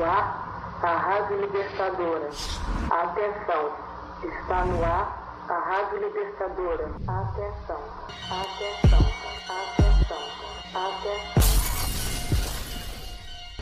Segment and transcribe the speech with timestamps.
[0.00, 2.30] no ar a Rádio Libertadora.
[2.90, 3.70] Atenção,
[4.24, 6.90] está no ar a Rádio Libertadora.
[7.06, 7.80] Atenção,
[8.30, 8.98] atenção,
[9.46, 10.18] atenção,
[10.74, 11.39] atenção.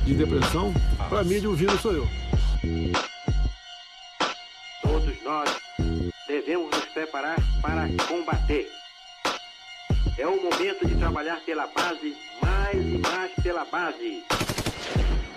[0.08, 0.72] De depressão,
[1.10, 2.08] para mim, de vírus sou eu.
[4.80, 5.50] Todos nós
[6.26, 8.70] devemos nos preparar para combater.
[10.16, 14.24] É o momento de trabalhar pela base, mais e mais pela base.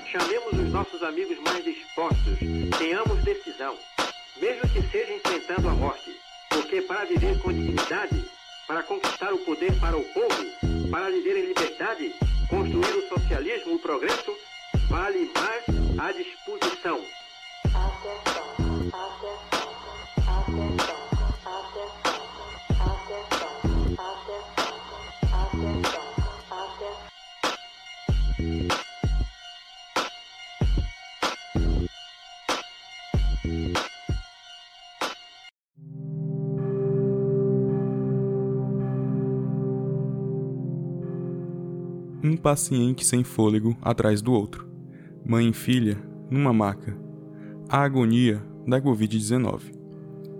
[0.10, 2.40] Chamemos os nossos amigos mais dispostos,
[2.78, 3.76] tenhamos decisão,
[4.40, 6.16] mesmo que seja enfrentando a morte,
[6.50, 8.24] porque para viver com dignidade,
[8.66, 12.16] para conquistar o poder para o povo, para viver em liberdade,
[12.50, 14.34] construir o socialismo, o progresso,
[14.92, 15.64] vale mais
[15.98, 17.00] à disposição.
[42.24, 44.71] Um paciente sem fôlego atrás do outro
[45.32, 45.98] mãe e filha,
[46.30, 46.94] numa maca.
[47.70, 49.74] A agonia da Covid-19.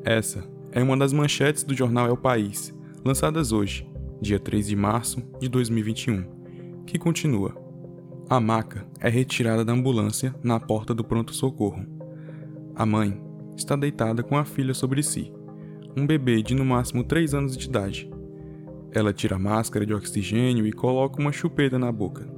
[0.04, 4.76] Essa é uma das manchetes do jornal É o País, lançadas hoje, dia 3 de
[4.76, 6.26] março de 2021,
[6.86, 7.56] que continua.
[8.30, 11.86] A maca é retirada da ambulância na porta do pronto-socorro.
[12.76, 13.18] A mãe
[13.56, 15.32] está deitada com a filha sobre si,
[15.96, 18.12] um bebê de no máximo 3 anos de idade.
[18.92, 22.30] Ela tira a máscara de oxigênio e coloca uma chupeta na boca.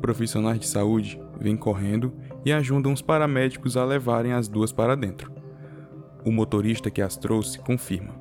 [0.00, 2.12] Profissionais de saúde vêm correndo
[2.44, 5.32] e ajudam os paramédicos a levarem as duas para dentro.
[6.24, 8.14] O motorista que as trouxe confirma: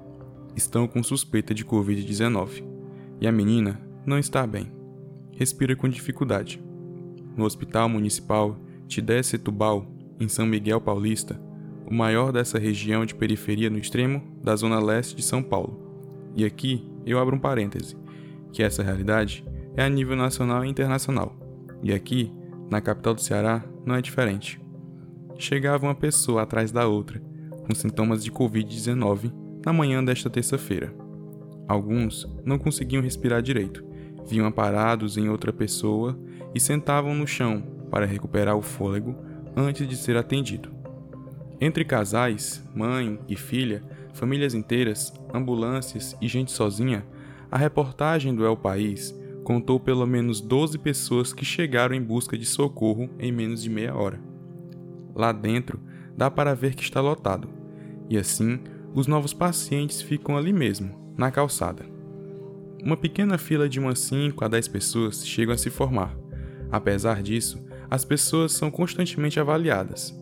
[0.56, 2.64] estão com suspeita de Covid-19
[3.22, 4.72] e a menina não está bem.
[5.32, 6.62] Respira com dificuldade.
[7.36, 8.58] No Hospital Municipal
[8.88, 9.86] Tidé Setubal,
[10.20, 11.40] em São Miguel Paulista,
[11.86, 15.80] o maior dessa região de periferia no extremo da zona leste de São Paulo.
[16.36, 17.96] E aqui eu abro um parêntese,
[18.52, 19.46] que essa realidade
[19.76, 21.37] é a nível nacional e internacional.
[21.84, 22.32] E aqui
[22.70, 24.60] na capital do Ceará, não é diferente.
[25.38, 27.22] Chegava uma pessoa atrás da outra,
[27.66, 29.32] com sintomas de Covid-19,
[29.66, 30.94] na manhã desta terça-feira.
[31.68, 33.84] Alguns não conseguiam respirar direito,
[34.28, 36.18] vinham parados em outra pessoa
[36.54, 39.16] e sentavam no chão para recuperar o fôlego
[39.56, 40.72] antes de ser atendido.
[41.60, 43.84] Entre casais, mãe e filha,
[44.14, 47.06] famílias inteiras, ambulâncias e gente sozinha,
[47.50, 52.46] a reportagem do El País contou pelo menos 12 pessoas que chegaram em busca de
[52.46, 54.20] socorro em menos de meia hora.
[55.16, 55.80] Lá dentro,
[56.18, 57.48] dá para ver que está lotado,
[58.10, 58.60] e assim
[58.94, 61.86] os novos pacientes ficam ali mesmo, na calçada.
[62.84, 66.14] Uma pequena fila de umas 5 a 10 pessoas chegam a se formar.
[66.70, 70.14] Apesar disso, as pessoas são constantemente avaliadas.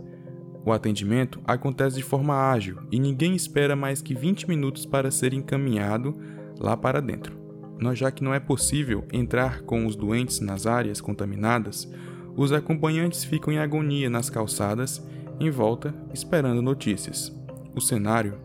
[0.64, 5.34] O atendimento acontece de forma ágil e ninguém espera mais que 20 minutos para ser
[5.34, 6.16] encaminhado
[6.60, 7.45] lá para dentro.
[7.80, 11.92] Nós já que não é possível entrar com os doentes nas áreas contaminadas,
[12.36, 15.06] os acompanhantes ficam em agonia nas calçadas,
[15.40, 17.34] em volta, esperando notícias.
[17.76, 18.40] O cenário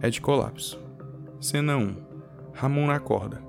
[0.00, 0.78] é de colapso.
[1.40, 1.96] Cena 1.
[2.52, 3.42] Ramon acorda.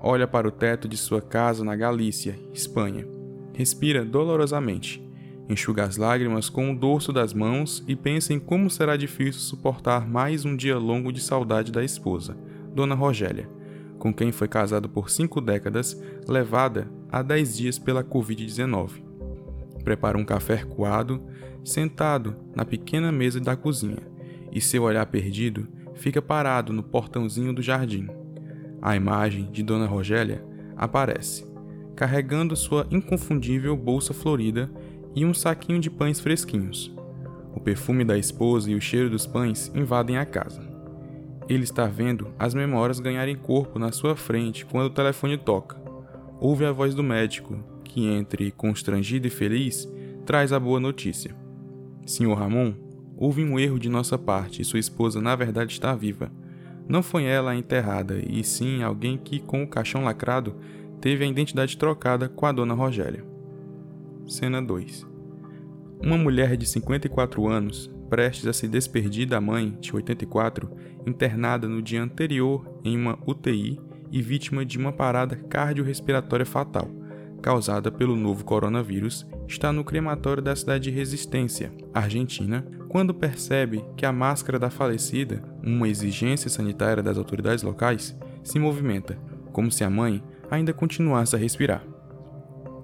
[0.00, 3.06] Olha para o teto de sua casa na Galícia, Espanha.
[3.52, 5.02] Respira dolorosamente.
[5.48, 10.08] Enxuga as lágrimas com o dorso das mãos e pensa em como será difícil suportar
[10.08, 12.36] mais um dia longo de saudade da esposa,
[12.74, 13.48] Dona Rogélia,
[14.04, 15.98] com quem foi casado por cinco décadas,
[16.28, 19.02] levada há dez dias pela Covid-19.
[19.82, 21.22] Prepara um café coado,
[21.64, 24.06] sentado na pequena mesa da cozinha,
[24.52, 28.06] e seu olhar perdido fica parado no portãozinho do jardim.
[28.82, 30.44] A imagem de Dona Rogélia
[30.76, 31.50] aparece,
[31.96, 34.70] carregando sua inconfundível bolsa florida
[35.14, 36.94] e um saquinho de pães fresquinhos.
[37.54, 40.73] O perfume da esposa e o cheiro dos pães invadem a casa.
[41.48, 45.76] Ele está vendo as memórias ganharem corpo na sua frente quando o telefone toca.
[46.40, 49.88] Ouve a voz do médico, que, entre constrangido e feliz,
[50.24, 51.36] traz a boa notícia.
[52.06, 52.74] Senhor Ramon,
[53.16, 56.30] houve um erro de nossa parte e sua esposa na verdade está viva.
[56.88, 60.56] Não foi ela a enterrada, e sim alguém que, com o caixão lacrado,
[61.00, 63.24] teve a identidade trocada com a dona Rogélia.
[64.26, 65.06] Cena 2
[66.00, 70.70] Uma mulher de 54 anos, prestes a se despedir da mãe, de 84,
[71.06, 73.80] internada no dia anterior em uma UTI
[74.10, 76.88] e vítima de uma parada cardiorrespiratória fatal,
[77.42, 84.06] causada pelo novo coronavírus, está no crematório da cidade de Resistência, Argentina, quando percebe que
[84.06, 89.18] a máscara da falecida, uma exigência sanitária das autoridades locais, se movimenta,
[89.52, 91.84] como se a mãe ainda continuasse a respirar.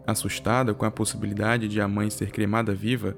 [0.07, 3.17] Assustada com a possibilidade de a mãe ser cremada viva,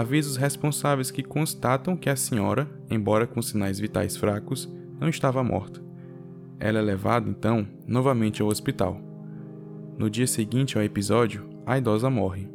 [0.00, 4.68] avisa os responsáveis que constatam que a senhora, embora com sinais vitais fracos,
[4.98, 5.80] não estava morta.
[6.58, 9.00] Ela é levada, então, novamente ao hospital.
[9.96, 12.48] No dia seguinte ao episódio, a idosa morre.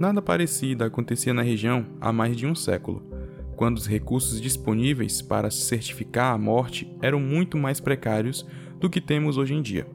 [0.00, 3.08] Nada parecido acontecia na região há mais de um século,
[3.54, 8.44] quando os recursos disponíveis para certificar a morte eram muito mais precários
[8.80, 9.86] do que temos hoje em dia.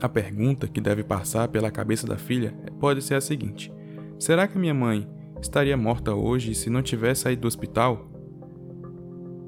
[0.00, 3.72] A pergunta que deve passar pela cabeça da filha pode ser a seguinte:
[4.16, 8.10] será que minha mãe estaria morta hoje se não tivesse saído do hospital?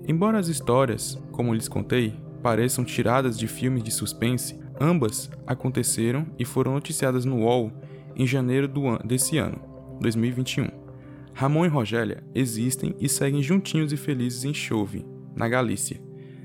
[0.06, 6.44] Embora as histórias, como lhes contei, pareçam tiradas de filmes de suspense, ambas aconteceram e
[6.44, 7.72] foram noticiadas no UOL
[8.16, 9.60] em janeiro an desse ano,
[10.00, 10.68] 2021.
[11.34, 15.06] Ramon e Rogélia existem e seguem juntinhos e felizes em Chove,
[15.36, 16.00] na Galícia.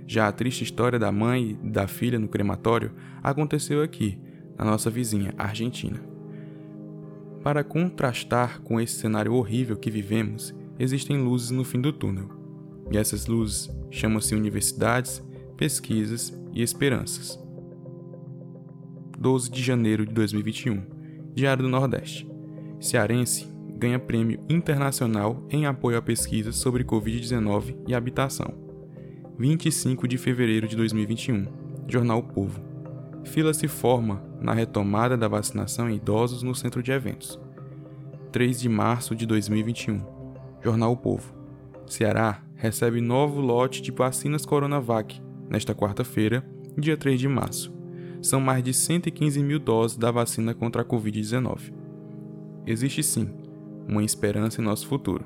[0.05, 2.91] Já a triste história da mãe e da filha no crematório
[3.23, 4.19] aconteceu aqui,
[4.57, 6.12] na nossa vizinha, Argentina.
[7.43, 12.29] Para contrastar com esse cenário horrível que vivemos, existem luzes no fim do túnel.
[12.89, 15.21] E essas luzes chamam-se universidades,
[15.57, 17.37] pesquisas e esperanças.
[19.19, 20.83] 12 de janeiro de 2021,
[21.33, 22.25] Diário do Nordeste.
[22.79, 23.47] Cearense
[23.77, 28.53] ganha prêmio internacional em apoio à pesquisa sobre Covid-19 e habitação.
[29.37, 31.47] 25 de fevereiro de 2021.
[31.87, 32.61] Jornal o Povo.
[33.25, 37.39] Fila se forma na retomada da vacinação em idosos no centro de eventos.
[38.33, 40.01] 3 de março de 2021.
[40.59, 41.31] Jornal o Povo.
[41.85, 46.43] Ceará recebe novo lote de vacinas Coronavac nesta quarta-feira,
[46.75, 47.71] dia 3 de março.
[48.23, 51.71] São mais de 115 mil doses da vacina contra a Covid-19.
[52.65, 53.29] Existe sim
[53.87, 55.23] uma esperança em nosso futuro.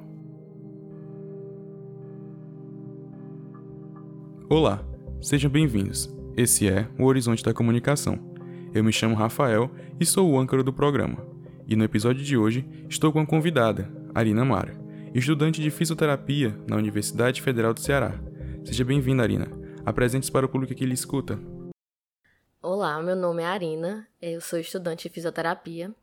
[4.49, 4.83] Olá,
[5.21, 6.13] sejam bem-vindos.
[6.35, 8.19] Esse é o Horizonte da Comunicação.
[8.73, 11.36] Eu me chamo Rafael e sou o âncora do programa.
[11.67, 14.73] E no episódio de hoje estou com a convidada, Arina Mara,
[15.13, 18.13] estudante de fisioterapia na Universidade Federal do Ceará.
[18.63, 19.47] Seja bem-vinda, Arina.
[19.85, 21.37] Apresente-se para o público que lhe escuta.
[22.61, 25.93] Olá, meu nome é Arina, eu sou estudante de fisioterapia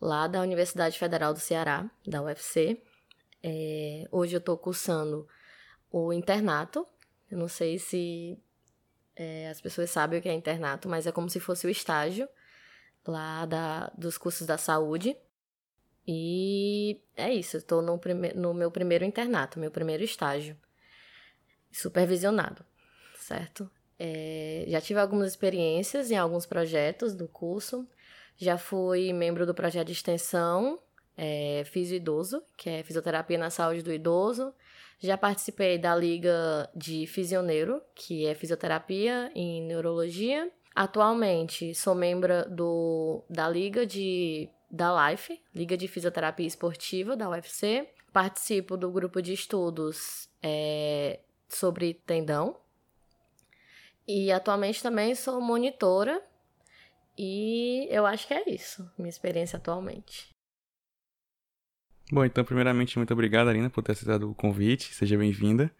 [0.00, 2.82] lá da Universidade Federal do Ceará, da UFC.
[3.42, 5.26] É, hoje eu estou cursando
[5.90, 6.86] o internato
[7.32, 8.38] eu não sei se
[9.16, 12.28] é, as pessoas sabem o que é internato, mas é como se fosse o estágio
[13.06, 15.16] lá da, dos cursos da saúde.
[16.06, 18.00] E é isso, estou no,
[18.34, 20.56] no meu primeiro internato, meu primeiro estágio,
[21.70, 22.64] supervisionado,
[23.16, 23.70] certo?
[23.98, 27.86] É, já tive algumas experiências em alguns projetos do curso,
[28.36, 30.80] já fui membro do projeto de extensão
[31.16, 34.52] é, Fisio Idoso, que é Fisioterapia na Saúde do Idoso,
[35.02, 40.48] já participei da Liga de Fisioneiro, que é fisioterapia em neurologia.
[40.74, 47.86] Atualmente sou membro do, da Liga de da Life, Liga de Fisioterapia Esportiva da UFC.
[48.10, 52.56] participo do grupo de estudos é, sobre tendão.
[54.08, 56.22] E atualmente também sou monitora.
[57.16, 60.30] E eu acho que é isso, minha experiência atualmente.
[62.10, 64.94] Bom, então, primeiramente, muito obrigado, Arina, por ter aceitado o convite.
[64.94, 65.70] Seja bem-vinda.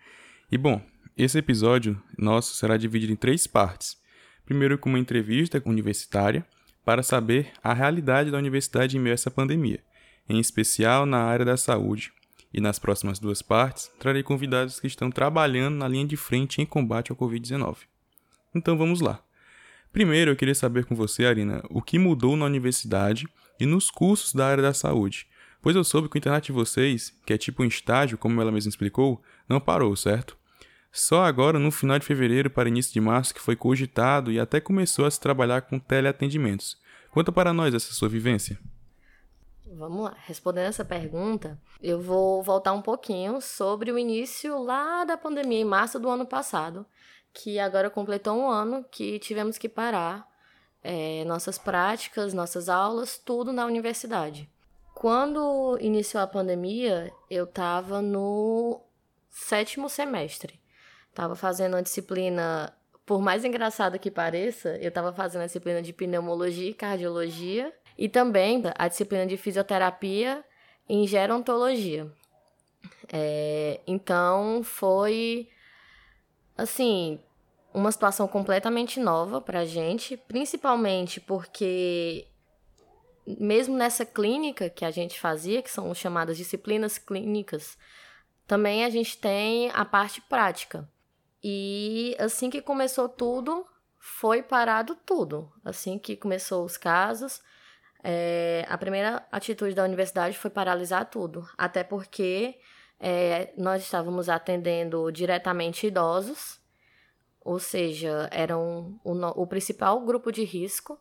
[0.50, 0.80] E, bom,
[1.16, 4.01] esse episódio nosso será dividido em três partes.
[4.44, 6.44] Primeiro, com uma entrevista universitária
[6.84, 9.80] para saber a realidade da universidade em meio a essa pandemia,
[10.28, 12.12] em especial na área da saúde.
[12.52, 16.66] E nas próximas duas partes, trarei convidados que estão trabalhando na linha de frente em
[16.66, 17.76] combate ao Covid-19.
[18.54, 19.22] Então vamos lá.
[19.90, 23.26] Primeiro, eu queria saber com você, Arina, o que mudou na universidade
[23.58, 25.26] e nos cursos da área da saúde,
[25.62, 28.52] pois eu soube que o internato de vocês, que é tipo um estágio, como ela
[28.52, 30.36] mesma explicou, não parou, certo?
[30.92, 34.60] Só agora, no final de fevereiro para início de março, que foi cogitado e até
[34.60, 36.76] começou a se trabalhar com teleatendimentos.
[37.10, 38.58] Conta para nós essa sua vivência.
[39.74, 40.14] Vamos lá.
[40.26, 45.64] Respondendo essa pergunta, eu vou voltar um pouquinho sobre o início lá da pandemia, em
[45.64, 46.84] março do ano passado,
[47.32, 50.28] que agora completou um ano que tivemos que parar
[50.82, 54.46] é, nossas práticas, nossas aulas, tudo na universidade.
[54.94, 58.78] Quando iniciou a pandemia, eu estava no
[59.30, 60.61] sétimo semestre.
[61.14, 62.72] Tava fazendo uma disciplina,
[63.04, 68.08] por mais engraçada que pareça, eu tava fazendo a disciplina de pneumologia e cardiologia e
[68.08, 70.44] também a disciplina de fisioterapia
[70.88, 72.10] em gerontologia.
[73.12, 75.48] É, então foi
[76.56, 77.20] assim
[77.74, 82.26] uma situação completamente nova para gente, principalmente porque
[83.26, 87.78] mesmo nessa clínica que a gente fazia, que são chamadas disciplinas clínicas,
[88.46, 90.88] também a gente tem a parte prática.
[91.42, 93.66] E assim que começou tudo,
[93.98, 95.52] foi parado tudo.
[95.64, 97.42] Assim que começou os casos,
[98.02, 101.48] é, a primeira atitude da universidade foi paralisar tudo.
[101.56, 102.58] Até porque
[102.98, 106.60] é, nós estávamos atendendo diretamente idosos,
[107.40, 110.98] ou seja, eram o, o principal grupo de risco,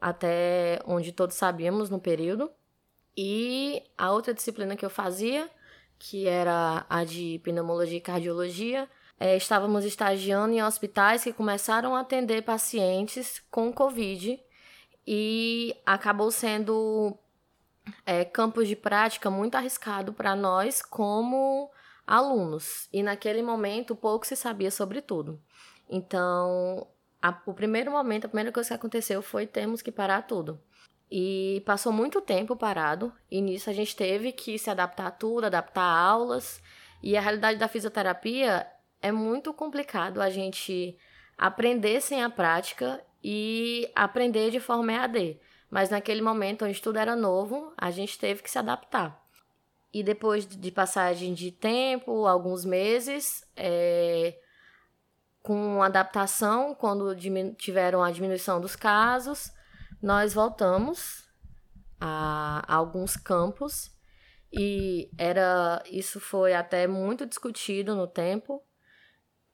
[0.00, 2.50] até onde todos sabíamos no período.
[3.16, 5.48] E a outra disciplina que eu fazia,
[5.98, 12.00] que era a de pneumologia e cardiologia, é, estávamos estagiando em hospitais que começaram a
[12.00, 14.38] atender pacientes com Covid
[15.06, 17.16] e acabou sendo
[18.04, 21.70] é, campos de prática muito arriscado para nós como
[22.06, 22.88] alunos.
[22.92, 25.40] E naquele momento pouco se sabia sobre tudo.
[25.88, 26.86] Então,
[27.22, 30.60] a, o primeiro momento, a primeira coisa que aconteceu foi termos que parar tudo.
[31.10, 35.46] E passou muito tempo parado, e nisso a gente teve que se adaptar a tudo,
[35.46, 36.60] adaptar a aulas.
[37.00, 38.66] E a realidade da fisioterapia
[39.06, 40.98] é muito complicado a gente
[41.38, 45.40] aprender sem a prática e aprender de forma EAD.
[45.70, 49.24] Mas naquele momento onde tudo era novo, a gente teve que se adaptar.
[49.92, 54.36] E depois de passagem de tempo, alguns meses, é,
[55.40, 57.14] com adaptação, quando
[57.56, 59.52] tiveram a diminuição dos casos,
[60.02, 61.24] nós voltamos
[62.00, 63.90] a, a alguns campos
[64.52, 68.62] e era isso foi até muito discutido no tempo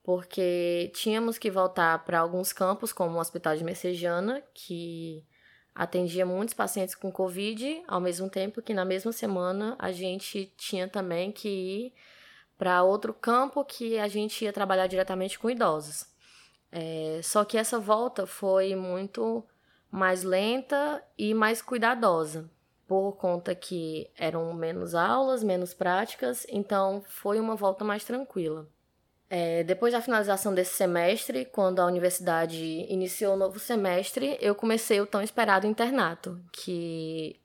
[0.03, 5.25] porque tínhamos que voltar para alguns campos, como o Hospital de Messejana, que
[5.73, 10.87] atendia muitos pacientes com Covid, ao mesmo tempo que na mesma semana a gente tinha
[10.87, 11.93] também que ir
[12.57, 16.05] para outro campo que a gente ia trabalhar diretamente com idosos.
[16.71, 19.43] É, só que essa volta foi muito
[19.89, 22.49] mais lenta e mais cuidadosa,
[22.87, 28.67] por conta que eram menos aulas, menos práticas, então foi uma volta mais tranquila.
[29.35, 35.01] É, depois da finalização desse semestre, quando a universidade iniciou o novo semestre, eu comecei
[35.01, 37.41] o tão esperado internato, que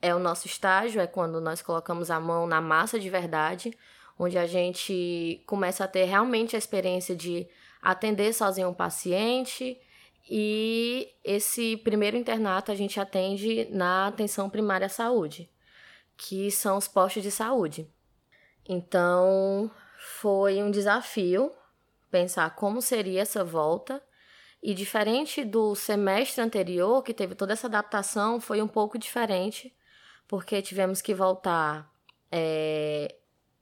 [0.00, 3.70] é o nosso estágio, é quando nós colocamos a mão na massa de verdade,
[4.18, 7.46] onde a gente começa a ter realmente a experiência de
[7.80, 9.80] atender sozinho um paciente.
[10.28, 15.48] E esse primeiro internato a gente atende na atenção primária à saúde,
[16.16, 17.88] que são os postos de saúde.
[18.68, 19.70] Então,
[20.04, 21.52] foi um desafio
[22.10, 24.02] pensar como seria essa volta.
[24.60, 29.74] E diferente do semestre anterior, que teve toda essa adaptação, foi um pouco diferente,
[30.28, 31.90] porque tivemos que voltar
[32.30, 33.14] é,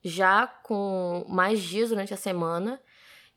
[0.02, 2.80] já com mais dias durante a semana.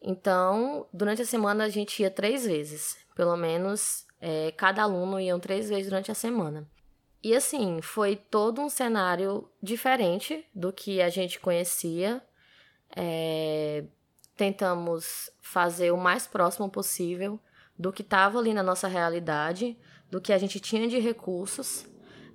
[0.01, 5.39] Então, durante a semana a gente ia três vezes, pelo menos é, cada aluno iam
[5.39, 6.67] três vezes durante a semana.
[7.21, 12.21] E assim, foi todo um cenário diferente do que a gente conhecia
[12.95, 13.85] é,
[14.35, 17.39] tentamos fazer o mais próximo possível
[17.77, 19.77] do que estava ali na nossa realidade,
[20.09, 21.85] do que a gente tinha de recursos.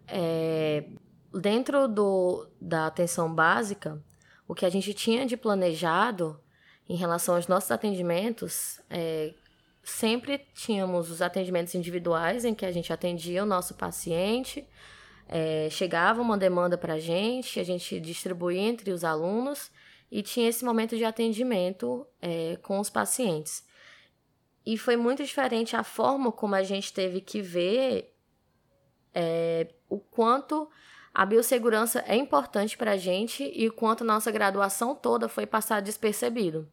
[0.07, 0.85] É,
[1.33, 4.03] dentro do, da atenção básica,
[4.47, 6.41] o que a gente tinha de planejado
[6.89, 9.35] em relação aos nossos atendimentos, é,
[9.83, 14.67] sempre tínhamos os atendimentos individuais em que a gente atendia o nosso paciente,
[15.29, 19.71] é, chegava uma demanda para a gente, a gente distribuía entre os alunos
[20.11, 23.67] e tinha esse momento de atendimento é, com os pacientes.
[24.65, 28.15] E foi muito diferente a forma como a gente teve que ver
[29.15, 30.69] é, o quanto
[31.13, 35.81] a biossegurança é importante para a gente e o quanto nossa graduação toda foi passar
[35.81, 36.71] despercebido.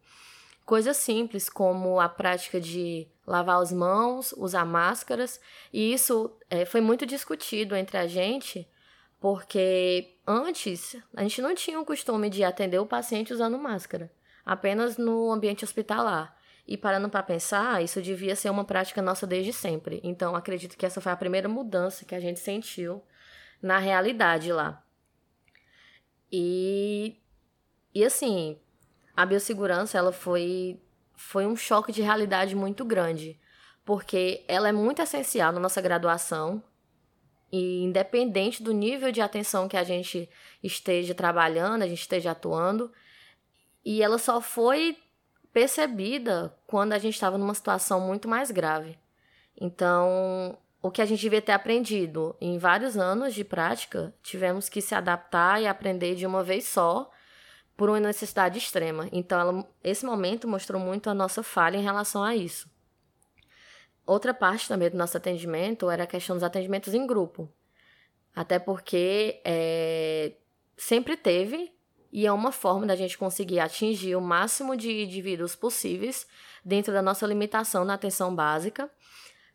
[0.66, 5.40] Coisas simples como a prática de lavar as mãos, usar máscaras,
[5.72, 8.68] e isso é, foi muito discutido entre a gente,
[9.20, 14.12] porque antes a gente não tinha o costume de atender o paciente usando máscara,
[14.46, 16.36] apenas no ambiente hospitalar.
[16.68, 20.02] E parando para pensar, isso devia ser uma prática nossa desde sempre.
[20.04, 23.04] Então, acredito que essa foi a primeira mudança que a gente sentiu
[23.62, 24.84] na realidade lá.
[26.32, 27.18] E,
[27.94, 28.60] e assim,
[29.16, 30.82] a biossegurança ela foi,
[31.16, 33.40] foi um choque de realidade muito grande,
[33.86, 36.64] porque ela é muito essencial na nossa graduação,
[37.52, 40.30] e independente do nível de atenção que a gente
[40.64, 42.92] esteja trabalhando, a gente esteja atuando,
[43.84, 44.98] e ela só foi
[45.54, 48.98] percebida quando a gente estava numa situação muito mais grave.
[49.60, 54.82] Então, o que a gente devia ter aprendido em vários anos de prática, tivemos que
[54.82, 57.10] se adaptar e aprender de uma vez só
[57.78, 59.08] por uma necessidade extrema.
[59.12, 62.70] Então, ela, esse momento mostrou muito a nossa falha em relação a isso.
[64.06, 67.50] Outra parte também do nosso atendimento era a questão dos atendimentos em grupo.
[68.36, 70.34] Até porque é,
[70.78, 71.72] sempre teve
[72.12, 76.28] e é uma forma da gente conseguir atingir o máximo de indivíduos possíveis
[76.64, 78.90] dentro da nossa limitação na atenção básica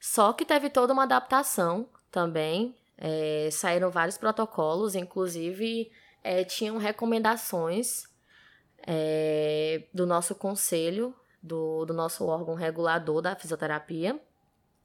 [0.01, 2.75] só que teve toda uma adaptação também.
[2.97, 5.91] É, saíram vários protocolos, inclusive
[6.25, 8.05] é, tinham recomendações
[8.87, 14.21] é, do nosso conselho, do, do nosso órgão regulador da fisioterapia,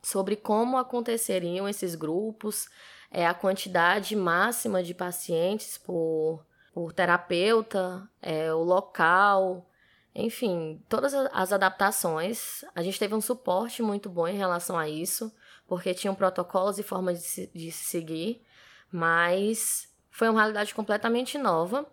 [0.06, 2.70] sobre como aconteceriam esses grupos,
[3.10, 9.68] é, a quantidade máxima de pacientes por, por terapeuta, é, o local,
[10.14, 15.34] enfim, todas as adaptações, a gente teve um suporte muito bom em relação a isso,
[15.68, 18.44] porque tinham protocolos e formas de se, de se seguir,
[18.92, 21.84] mas foi uma realidade completamente nova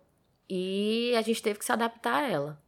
[0.47, 2.63] e a gente teve que se adaptar a ela.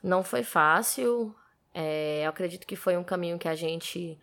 [0.00, 1.34] Não foi fácil,
[1.74, 4.16] é, eu acredito que foi um caminho que a gente,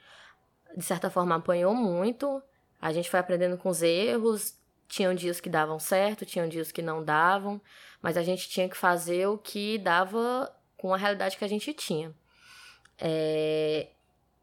[0.76, 2.42] de certa forma, apanhou muito.
[2.82, 4.58] A gente foi aprendendo com os erros,
[4.88, 7.62] tinham dias que davam certo, tinham dias que não davam,
[8.02, 11.74] mas a gente tinha que fazer o que dava com a realidade que a gente
[11.74, 12.14] tinha.
[13.00, 13.88] É,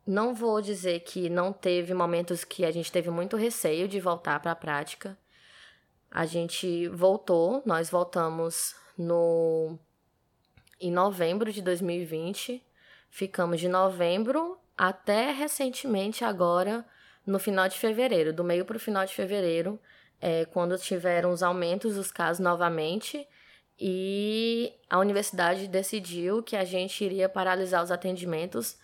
[0.07, 4.41] não vou dizer que não teve momentos que a gente teve muito receio de voltar
[4.41, 5.17] para a prática.
[6.11, 9.79] A gente voltou, nós voltamos no
[10.81, 12.65] em novembro de 2020.
[13.11, 16.87] Ficamos de novembro até recentemente agora
[17.27, 19.79] no final de fevereiro, do meio para o final de fevereiro,
[20.19, 23.29] é, quando tiveram os aumentos dos casos novamente
[23.79, 28.79] e a universidade decidiu que a gente iria paralisar os atendimentos,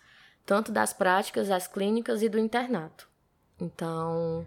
[0.45, 3.09] tanto das práticas, das clínicas e do internato.
[3.59, 4.45] Então,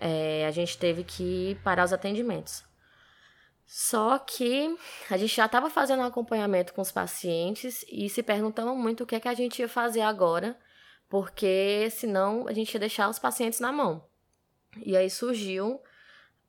[0.00, 2.64] é, a gente teve que parar os atendimentos.
[3.64, 4.76] Só que
[5.08, 9.06] a gente já estava fazendo um acompanhamento com os pacientes e se perguntando muito o
[9.06, 10.58] que, é que a gente ia fazer agora,
[11.08, 14.04] porque senão a gente ia deixar os pacientes na mão.
[14.84, 15.80] E aí surgiu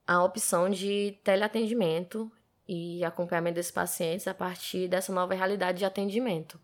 [0.05, 2.31] a opção de teleatendimento
[2.67, 6.59] e acompanhamento desses pacientes a partir dessa nova realidade de atendimento.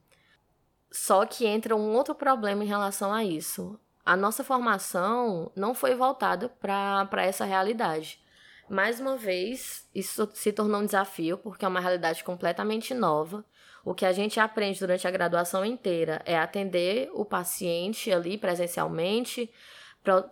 [0.91, 3.79] Só que entra um outro problema em relação a isso.
[4.05, 8.23] A nossa formação não foi voltada para essa realidade.
[8.69, 13.43] Mais uma vez, isso se tornou um desafio, porque é uma realidade completamente nova.
[13.85, 19.49] O que a gente aprende durante a graduação inteira é atender o paciente ali presencialmente,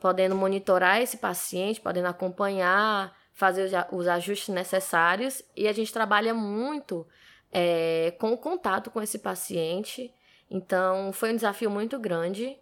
[0.02, 7.06] podendo monitorar esse paciente, podendo acompanhar fazer os ajustes necessários e a gente trabalha muito
[7.52, 10.14] é, com o contato com esse paciente.
[10.50, 12.58] Então, foi um desafio muito grande.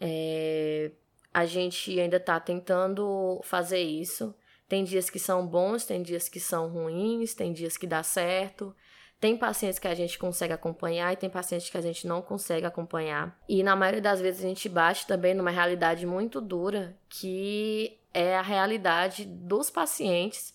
[0.00, 0.90] É,
[1.32, 4.34] a gente ainda está tentando fazer isso.
[4.66, 8.74] Tem dias que são bons, tem dias que são ruins, tem dias que dá certo.
[9.18, 12.66] Tem pacientes que a gente consegue acompanhar e tem pacientes que a gente não consegue
[12.66, 13.38] acompanhar.
[13.48, 18.36] E na maioria das vezes a gente bate também numa realidade muito dura que é
[18.36, 20.54] a realidade dos pacientes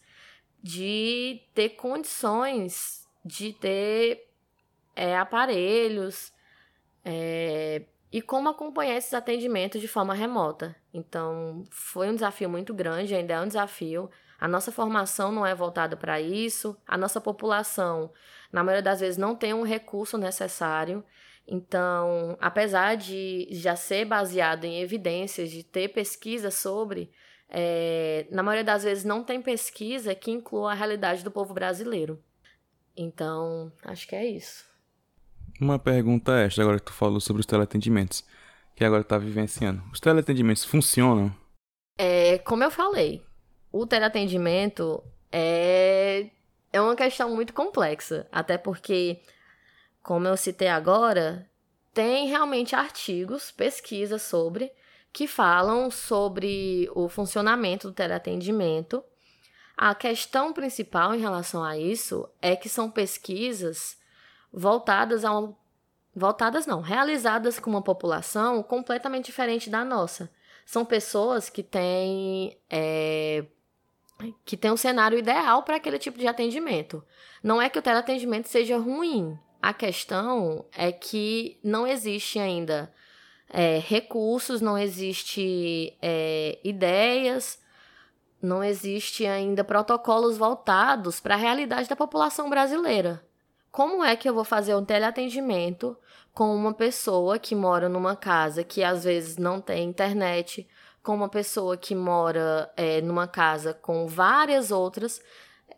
[0.62, 4.28] de ter condições de ter
[4.95, 6.34] é, aparelhos
[7.06, 10.76] é, e como acompanhar esses atendimentos de forma remota.
[10.93, 14.10] Então, foi um desafio muito grande, ainda é um desafio.
[14.41, 18.12] A nossa formação não é voltada para isso, a nossa população,
[18.51, 21.04] na maioria das vezes, não tem um recurso necessário.
[21.47, 27.12] Então, apesar de já ser baseado em evidências, de ter pesquisa sobre,
[27.47, 32.19] é, na maioria das vezes não tem pesquisa que inclua a realidade do povo brasileiro.
[32.97, 34.65] Então, acho que é isso.
[35.60, 38.25] Uma pergunta extra, agora que tu falou sobre os teleatendimentos,
[38.75, 39.84] que agora tá vivenciando.
[39.93, 41.32] Os teleatendimentos funcionam?
[41.95, 43.23] É, como eu falei,
[43.71, 46.29] o teleatendimento é,
[46.71, 49.21] é uma questão muito complexa, até porque,
[50.03, 51.49] como eu citei agora,
[51.93, 54.71] tem realmente artigos, pesquisas sobre,
[55.13, 59.03] que falam sobre o funcionamento do teleatendimento.
[59.75, 63.97] A questão principal em relação a isso é que são pesquisas
[64.53, 65.57] voltadas a uma,
[66.15, 70.29] voltadas não, realizadas com uma população completamente diferente da nossa.
[70.65, 73.45] São pessoas que têm é,
[74.45, 77.03] que tem um cenário ideal para aquele tipo de atendimento.
[77.43, 79.38] Não é que o teleatendimento seja ruim.
[79.62, 82.91] A questão é que não existe ainda
[83.49, 87.60] é, recursos, não existe é, ideias,
[88.41, 93.23] não existe ainda protocolos voltados para a realidade da população brasileira.
[93.71, 95.97] Como é que eu vou fazer um teleatendimento
[96.34, 100.67] com uma pessoa que mora numa casa que às vezes não tem internet,
[101.03, 105.21] com uma pessoa que mora é, numa casa com várias outras,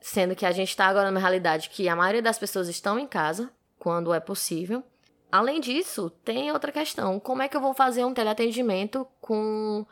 [0.02, 3.08] sendo que a gente está agora numa realidade que a maioria das pessoas estão em
[3.08, 4.84] casa, quando é possível.
[5.32, 9.86] Além disso, tem outra questão: como é que eu vou fazer um teleatendimento com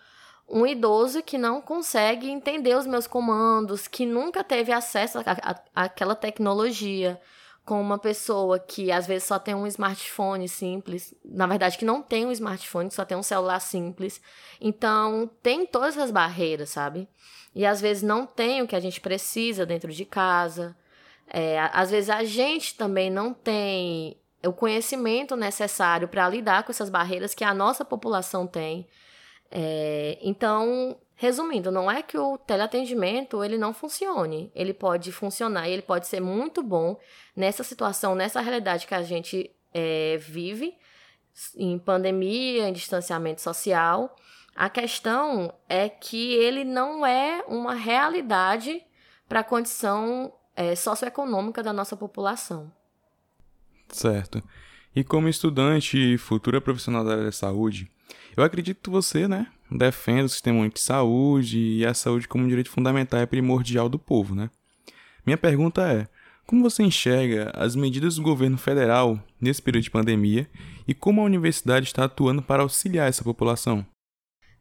[0.48, 5.18] um idoso que não consegue entender os meus comandos, que nunca teve acesso
[5.74, 7.20] àquela tecnologia?
[7.66, 12.02] Com uma pessoa que às vezes só tem um smartphone simples, na verdade que não
[12.02, 14.22] tem um smartphone, só tem um celular simples.
[14.60, 17.08] Então, tem todas as barreiras, sabe?
[17.54, 20.76] E às vezes não tem o que a gente precisa dentro de casa.
[21.28, 26.90] É, às vezes a gente também não tem o conhecimento necessário para lidar com essas
[26.90, 28.88] barreiras que a nossa população tem.
[29.52, 34.52] É, então, Resumindo, não é que o teleatendimento ele não funcione.
[34.56, 37.00] Ele pode funcionar e ele pode ser muito bom
[37.36, 40.74] nessa situação, nessa realidade que a gente é, vive,
[41.56, 44.16] em pandemia, em distanciamento social.
[44.56, 48.84] A questão é que ele não é uma realidade
[49.30, 52.74] para a condição é, socioeconômica da nossa população.
[53.90, 54.42] Certo.
[54.96, 57.92] E como estudante e futura profissional da área da saúde,
[58.36, 62.44] eu acredito que você, né, defende o sistema único de saúde e a saúde como
[62.44, 64.50] um direito fundamental e primordial do povo, né?
[65.26, 66.08] Minha pergunta é:
[66.46, 70.50] como você enxerga as medidas do governo federal nesse período de pandemia
[70.88, 73.86] e como a universidade está atuando para auxiliar essa população?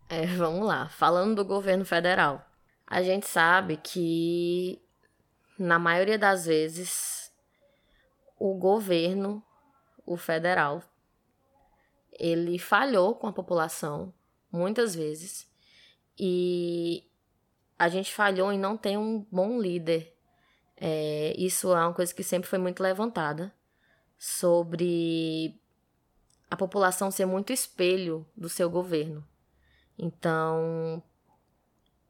[0.09, 0.89] É, vamos lá.
[0.89, 2.47] Falando do governo federal,
[2.87, 4.81] a gente sabe que,
[5.59, 7.33] na maioria das vezes,
[8.39, 9.43] o governo,
[10.07, 10.83] o federal,
[12.13, 14.13] ele falhou com a população
[14.51, 15.49] muitas vezes.
[16.19, 17.05] E
[17.79, 20.15] a gente falhou em não ter um bom líder.
[20.77, 23.53] É, isso é uma coisa que sempre foi muito levantada
[24.19, 25.59] sobre
[26.51, 29.27] a população ser muito espelho do seu governo.
[29.99, 31.03] Então,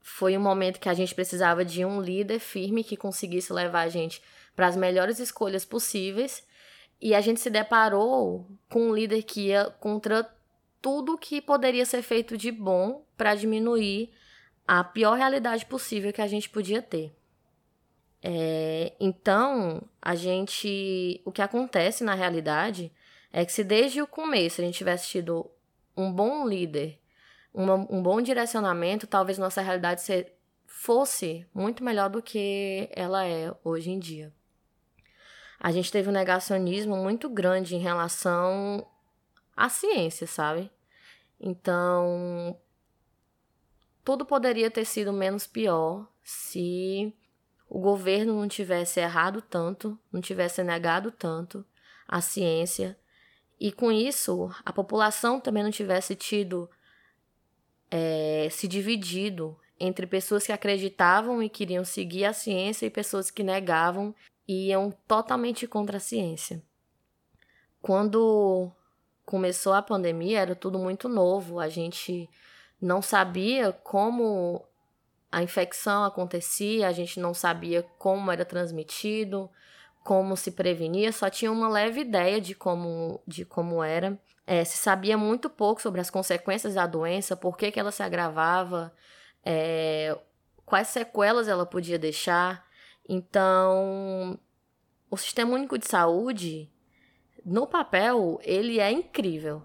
[0.00, 3.88] foi um momento que a gente precisava de um líder firme que conseguisse levar a
[3.88, 4.22] gente
[4.56, 6.44] para as melhores escolhas possíveis.
[7.00, 10.28] E a gente se deparou com um líder que ia contra
[10.80, 14.10] tudo que poderia ser feito de bom para diminuir
[14.66, 17.14] a pior realidade possível que a gente podia ter.
[18.22, 21.20] É, então, a gente.
[21.24, 22.92] O que acontece na realidade
[23.32, 25.50] é que se desde o começo a gente tivesse tido
[25.96, 26.98] um bom líder,
[27.52, 30.34] uma, um bom direcionamento, talvez nossa realidade ser,
[30.66, 34.32] fosse muito melhor do que ela é hoje em dia.
[35.58, 38.86] A gente teve um negacionismo muito grande em relação
[39.60, 40.70] a ciência, sabe?
[41.38, 42.58] Então,
[44.02, 47.14] tudo poderia ter sido menos pior se
[47.68, 51.64] o governo não tivesse errado tanto, não tivesse negado tanto
[52.08, 52.98] a ciência
[53.60, 56.68] e com isso a população também não tivesse tido
[57.90, 63.42] é, se dividido entre pessoas que acreditavam e queriam seguir a ciência e pessoas que
[63.42, 64.14] negavam
[64.48, 66.62] e iam totalmente contra a ciência.
[67.80, 68.72] Quando
[69.30, 72.28] começou a pandemia, era tudo muito novo, a gente
[72.82, 74.66] não sabia como
[75.30, 79.48] a infecção acontecia, a gente não sabia como era transmitido,
[80.02, 84.20] como se prevenia, só tinha uma leve ideia de como, de como era.
[84.44, 88.02] É, se sabia muito pouco sobre as consequências da doença, por que, que ela se
[88.02, 88.92] agravava,
[89.44, 90.18] é,
[90.66, 92.66] quais sequelas ela podia deixar.
[93.08, 94.36] Então,
[95.08, 96.68] o Sistema Único de Saúde,
[97.44, 99.62] no papel, ele é incrível.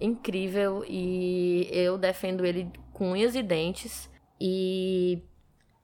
[0.00, 4.10] Incrível e eu defendo ele com unhas e dentes.
[4.40, 5.22] E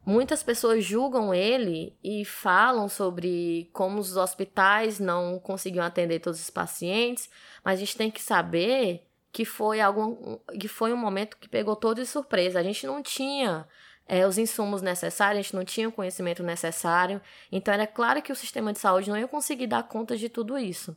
[0.04, 6.50] muitas pessoas julgam ele e falam sobre como os hospitais não conseguiam atender todos os
[6.50, 7.30] pacientes,
[7.64, 11.74] mas a gente tem que saber que foi algum que foi um momento que pegou
[11.74, 12.60] todos de surpresa.
[12.60, 13.66] A gente não tinha
[14.06, 17.20] é, os insumos necessários, a gente não tinha o conhecimento necessário.
[17.50, 20.58] Então era claro que o sistema de saúde não ia conseguir dar conta de tudo
[20.58, 20.94] isso.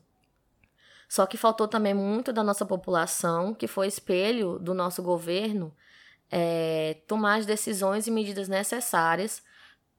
[1.07, 5.73] Só que faltou também muito da nossa população, que foi espelho do nosso governo,
[6.31, 9.43] é, tomar as decisões e medidas necessárias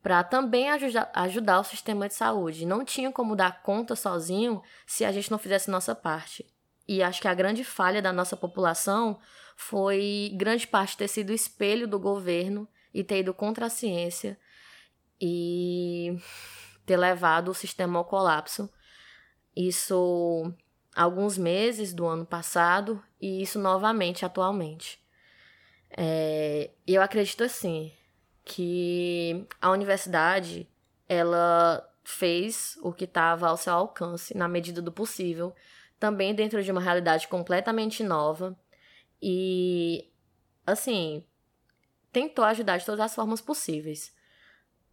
[0.03, 2.67] para também ajudar, ajudar o sistema de saúde.
[2.67, 6.47] Não tinha como dar conta sozinho se a gente não fizesse nossa parte.
[6.87, 9.19] E acho que a grande falha da nossa população
[9.57, 14.39] foi grande parte ter sido espelho do governo e ter ido contra a ciência
[15.21, 16.17] e
[16.85, 18.71] ter levado o sistema ao colapso.
[19.57, 20.53] Isso
[20.97, 24.99] alguns meses do ano passado e isso novamente atualmente.
[25.91, 27.93] É, eu acredito assim
[28.43, 30.67] que a universidade
[31.07, 35.55] ela fez o que estava ao seu alcance na medida do possível,
[36.01, 38.59] também dentro de uma realidade completamente nova
[39.21, 40.11] e
[40.67, 41.25] assim
[42.11, 44.15] tentou ajudar de todas as formas possíveis.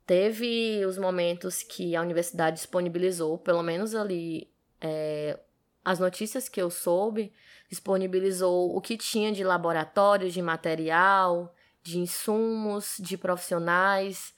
[0.06, 5.39] Teve os momentos que a universidade disponibilizou, pelo menos ali é,
[5.84, 7.34] as notícias que eu soube,
[7.69, 14.34] disponibilizou o que tinha de laboratórios, de material, de insumos, de profissionais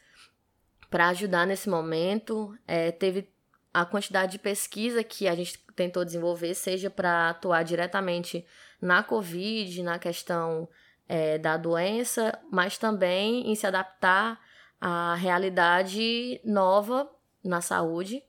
[0.89, 2.57] para ajudar nesse momento.
[2.67, 3.29] É, teve
[3.73, 8.45] a quantidade de pesquisa que a gente tentou desenvolver, seja para atuar diretamente
[8.81, 10.67] na Covid, na questão
[11.07, 14.39] é, da doença, mas também em se adaptar
[14.79, 17.09] à realidade nova
[17.43, 18.23] na saúde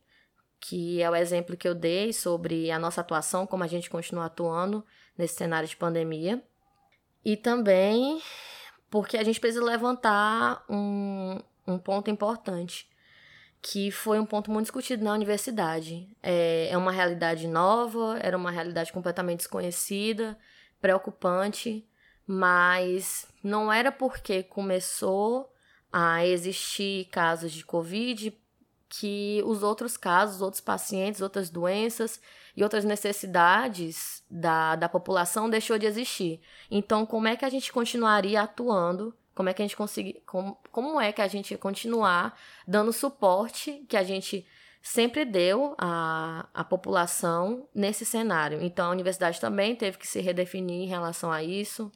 [0.68, 4.24] que é o exemplo que eu dei sobre a nossa atuação, como a gente continua
[4.24, 4.84] atuando
[5.16, 6.42] nesse cenário de pandemia.
[7.24, 8.20] E também
[8.90, 12.88] porque a gente precisa levantar um, um ponto importante,
[13.62, 16.08] que foi um ponto muito discutido na universidade.
[16.20, 20.36] É, é uma realidade nova, era uma realidade completamente desconhecida,
[20.80, 21.86] preocupante,
[22.26, 25.48] mas não era porque começou
[25.92, 28.36] a existir casos de Covid
[28.88, 32.20] que os outros casos, outros pacientes, outras doenças
[32.56, 36.40] e outras necessidades da, da população deixou de existir.
[36.70, 39.14] Então, como é que a gente continuaria atuando?
[39.34, 43.84] Como é que a gente conseguir, como, como é que a gente continuar dando suporte
[43.88, 44.46] que a gente
[44.80, 48.62] sempre deu à, à população nesse cenário?
[48.62, 51.92] Então, a universidade também teve que se redefinir em relação a isso,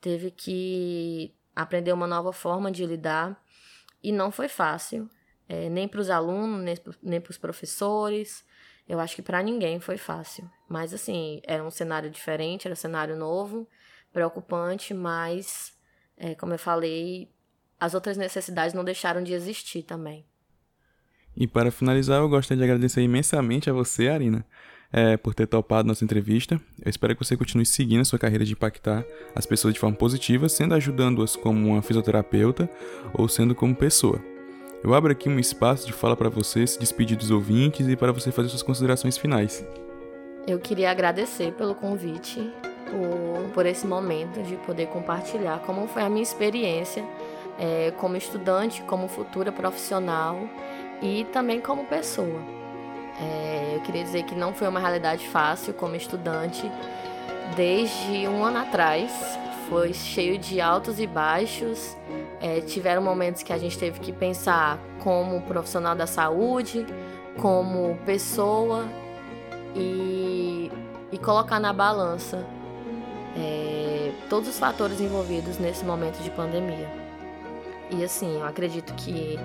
[0.00, 3.40] teve que aprender uma nova forma de lidar
[4.02, 5.08] e não foi fácil
[5.50, 8.44] é, nem para os alunos, nem para os professores.
[8.88, 10.48] Eu acho que para ninguém foi fácil.
[10.68, 13.68] Mas, assim, era um cenário diferente, era um cenário novo,
[14.12, 15.72] preocupante, mas,
[16.16, 17.28] é, como eu falei,
[17.80, 20.24] as outras necessidades não deixaram de existir também.
[21.36, 24.46] E para finalizar, eu gostaria de agradecer imensamente a você, Arina,
[24.92, 26.60] é, por ter topado nossa entrevista.
[26.80, 29.96] Eu espero que você continue seguindo a sua carreira de impactar as pessoas de forma
[29.96, 32.70] positiva, sendo ajudando-as como uma fisioterapeuta
[33.14, 34.22] ou sendo como pessoa.
[34.82, 38.12] Eu abro aqui um espaço de fala para você se despedir dos ouvintes e para
[38.12, 39.62] você fazer suas considerações finais.
[40.46, 42.50] Eu queria agradecer pelo convite,
[42.86, 47.04] por, por esse momento de poder compartilhar como foi a minha experiência
[47.58, 50.48] é, como estudante, como futura profissional
[51.02, 52.40] e também como pessoa.
[53.20, 56.62] É, eu queria dizer que não foi uma realidade fácil como estudante.
[57.54, 59.12] Desde um ano atrás,
[59.68, 61.96] foi cheio de altos e baixos.
[62.40, 66.86] É, tiveram momentos que a gente teve que pensar como profissional da saúde,
[67.38, 68.86] como pessoa
[69.74, 70.70] e,
[71.12, 72.46] e colocar na balança
[73.36, 76.88] é, todos os fatores envolvidos nesse momento de pandemia.
[77.90, 79.38] E assim, eu acredito que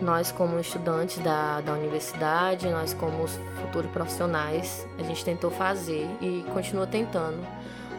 [0.00, 3.26] nós, como estudantes da, da universidade, nós, como
[3.60, 7.46] futuros profissionais, a gente tentou fazer e continua tentando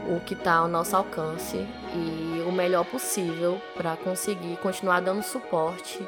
[0.07, 1.57] o que está ao nosso alcance
[1.93, 5.99] e o melhor possível para conseguir continuar dando suporte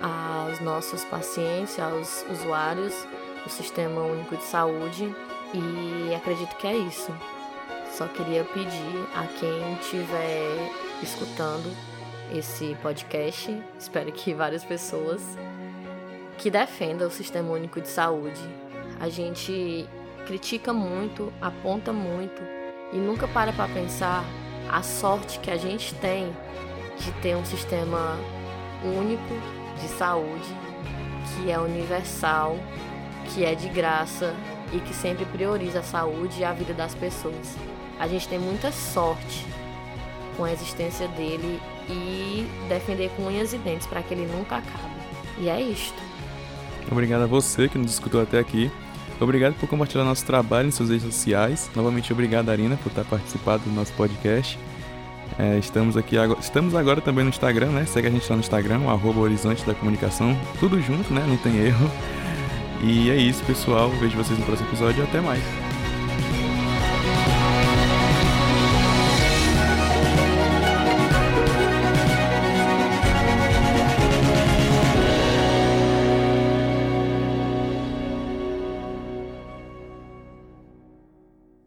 [0.00, 3.06] aos nossos pacientes, aos usuários
[3.44, 5.14] do Sistema Único de Saúde
[5.54, 7.12] e acredito que é isso.
[7.92, 10.70] Só queria pedir a quem estiver
[11.02, 11.74] escutando
[12.32, 15.22] esse podcast, espero que várias pessoas,
[16.36, 18.40] que defenda o Sistema Único de Saúde.
[19.00, 19.88] A gente
[20.26, 22.57] critica muito, aponta muito
[22.92, 24.24] e nunca para para pensar
[24.68, 26.34] a sorte que a gente tem
[26.98, 28.16] de ter um sistema
[28.84, 29.34] único
[29.80, 30.56] de saúde
[31.36, 32.56] que é universal,
[33.26, 34.34] que é de graça
[34.72, 37.56] e que sempre prioriza a saúde e a vida das pessoas.
[37.98, 39.46] A gente tem muita sorte
[40.36, 44.94] com a existência dele e defender com unhas e dentes para que ele nunca acabe.
[45.38, 45.98] E é isto.
[46.90, 48.70] Obrigado a você que nos escutou até aqui.
[49.20, 51.70] Obrigado por compartilhar nosso trabalho em suas redes sociais.
[51.74, 54.58] Novamente, obrigado, Arina, por estar participando do nosso podcast.
[55.38, 57.84] É, estamos aqui agora, estamos agora também no Instagram, né?
[57.86, 60.36] Segue a gente lá no Instagram, arroba Horizonte da Comunicação.
[60.58, 61.24] Tudo junto, né?
[61.26, 61.90] Não tem erro.
[62.82, 63.90] E é isso, pessoal.
[63.90, 65.67] Vejo vocês no próximo episódio e até mais.